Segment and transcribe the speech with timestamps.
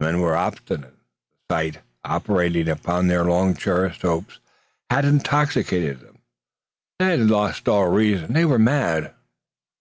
[0.00, 0.96] The men were obstinate.
[1.48, 4.40] The sight, operating upon long cherished hopes,
[4.90, 6.18] had intoxicated them.
[6.98, 8.32] They had lost all reason.
[8.32, 9.14] They were mad.